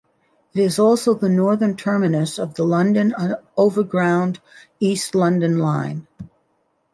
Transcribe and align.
It 0.55 0.59
is 0.61 0.79
also 0.79 1.13
the 1.13 1.29
northern 1.29 1.75
terminus 1.75 2.39
of 2.39 2.55
the 2.55 2.63
London 2.63 3.13
Overground 3.55 4.39
East 4.79 5.13
London 5.13 5.59
Line. 5.59 6.07